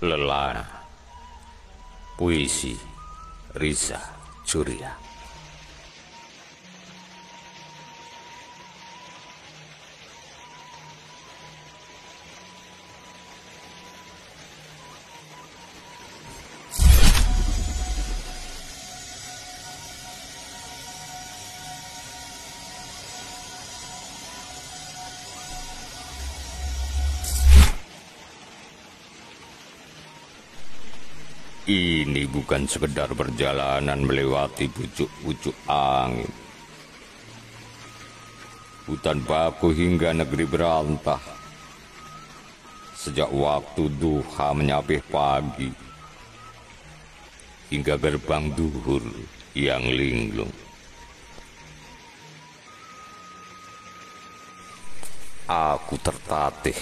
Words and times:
Lelana 0.00 0.66
Puisi 2.16 2.78
Riza 3.54 4.00
Surya 4.44 4.92
Ini 31.66 32.30
bukan 32.30 32.62
sekedar 32.70 33.10
perjalanan 33.10 33.98
melewati 34.06 34.70
pucuk-pucuk 34.70 35.66
angin. 35.66 36.30
Hutan 38.86 39.18
baku 39.26 39.74
hingga 39.74 40.14
negeri 40.14 40.46
berantah. 40.46 41.18
Sejak 42.94 43.34
waktu 43.34 43.90
duha 43.98 44.54
menyapih 44.54 45.02
pagi. 45.10 45.74
Hingga 47.74 47.98
gerbang 47.98 48.54
duhur 48.54 49.02
yang 49.58 49.82
linglung. 49.90 50.54
Aku 55.50 55.98
tertatih 55.98 56.78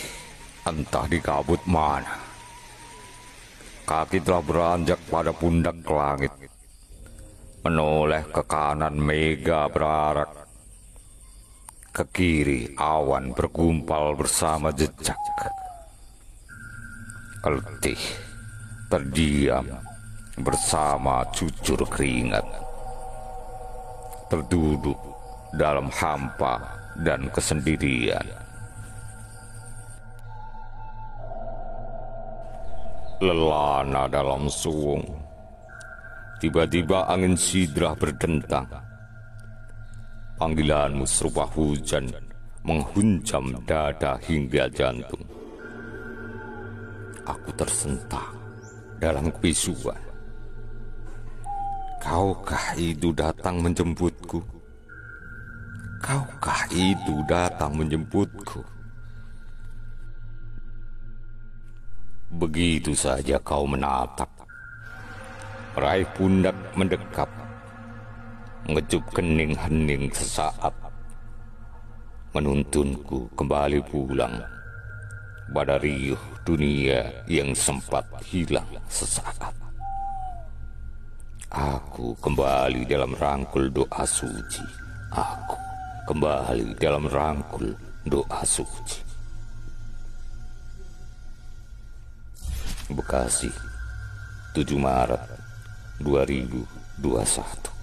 entah 0.69 1.09
di 1.09 1.25
kabut 1.25 1.65
mana 1.65 2.24
Kaki 3.85 4.25
telah 4.25 4.41
beranjak 4.41 4.97
pada 5.13 5.29
pundak 5.37 5.77
ke 5.85 5.93
langit. 5.93 6.33
Menoleh 7.69 8.25
ke 8.33 8.41
kanan 8.49 8.97
mega 8.97 9.69
berarak. 9.69 10.49
Ke 11.93 12.09
kiri 12.09 12.73
awan 12.81 13.37
bergumpal 13.37 14.17
bersama 14.17 14.73
jejak. 14.73 15.21
Letih, 17.45 18.01
terdiam 18.89 19.69
bersama 20.41 21.29
cucur 21.37 21.85
keringat. 21.85 22.49
Terduduk 24.33 24.97
dalam 25.53 25.93
hampa 25.93 26.57
dan 27.05 27.29
kesendirian. 27.29 28.25
Lelana 33.25 34.05
dalam 34.05 34.53
suung. 34.53 35.01
Tiba-tiba 36.37 37.09
angin 37.09 37.33
sidrah 37.33 37.97
berdentang. 37.97 38.69
Panggilanmu 40.37 41.09
serupa 41.09 41.49
hujan 41.49 42.05
menghunjam 42.69 43.49
dada 43.65 44.21
hingga 44.29 44.69
jantung. 44.69 45.25
Aku 47.25 47.49
tersentak 47.57 48.29
dalam 49.01 49.33
kebisuan. 49.33 49.97
Kaukah 52.05 52.77
itu 52.77 53.09
datang 53.17 53.65
menjemputku? 53.65 54.45
Kaukah 56.05 56.69
itu 56.77 57.25
datang 57.25 57.81
menjemputku? 57.81 58.74
Begitu 62.33 62.97
saja 62.97 63.37
kau 63.43 63.69
menatap. 63.69 64.31
Raih 65.77 66.07
pundak 66.17 66.57
mendekap. 66.79 67.29
Ngecup 68.65 69.05
kening 69.13 69.53
hening 69.53 70.09
sesaat. 70.09 70.73
Menuntunku 72.33 73.29
kembali 73.37 73.85
pulang. 73.85 74.41
Pada 75.53 75.77
riuh 75.77 76.19
dunia 76.49 77.25
yang 77.29 77.53
sempat 77.53 78.09
hilang 78.25 78.67
sesaat. 78.89 79.53
Aku 81.55 82.17
kembali 82.19 82.89
dalam 82.89 83.15
rangkul 83.15 83.71
doa 83.71 84.03
suci. 84.03 84.65
Aku 85.15 85.55
kembali 86.11 86.75
dalam 86.81 87.07
rangkul 87.07 87.71
doa 88.03 88.43
suci. 88.43 89.14
Bekasi, 92.91 93.53
7 94.55 94.79
Maret 94.79 95.21
2021. 96.01 97.75